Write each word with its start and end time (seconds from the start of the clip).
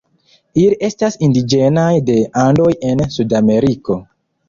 Ili 0.61 0.77
estas 0.87 1.19
indiĝenaj 1.27 1.91
de 2.09 2.17
Andoj 2.49 2.73
en 2.91 3.07
Sudameriko. 3.21 4.05